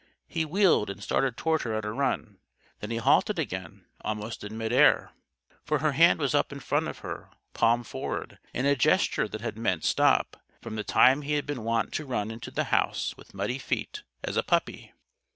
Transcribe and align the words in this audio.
He 0.27 0.45
wheeled 0.45 0.89
and 0.89 1.03
started 1.03 1.37
toward 1.37 1.61
her 1.61 1.75
at 1.75 1.85
a 1.85 1.91
run. 1.91 2.39
Then 2.79 2.89
he 2.89 2.97
halted 2.97 3.37
again, 3.37 3.85
almost 4.03 4.43
in 4.43 4.57
mid 4.57 4.73
air. 4.73 5.11
For 5.63 5.77
her 5.77 5.91
hand 5.91 6.17
was 6.19 6.33
up 6.33 6.51
in 6.51 6.59
front 6.59 6.87
of 6.87 6.97
her, 7.05 7.29
palm 7.53 7.83
forward, 7.83 8.39
in 8.51 8.65
a 8.65 8.75
gesture 8.75 9.27
that 9.27 9.41
had 9.41 9.59
meant 9.59 9.83
"Stop!" 9.83 10.37
from 10.59 10.75
the 10.75 10.83
time 10.83 11.21
he 11.21 11.33
had 11.33 11.45
been 11.45 11.63
wont 11.63 11.93
to 11.93 12.07
run 12.07 12.31
into 12.31 12.49
the 12.49 12.63
house 12.73 13.15
with 13.15 13.35
muddy 13.35 13.59
feet, 13.59 14.01
as 14.23 14.37
a 14.37 14.41
puppy. 14.41 14.91